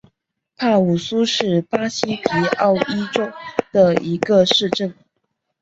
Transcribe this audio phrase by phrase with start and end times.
[0.57, 2.21] 帕武苏是巴西皮
[2.57, 3.31] 奥伊州
[3.71, 4.91] 的一个市镇。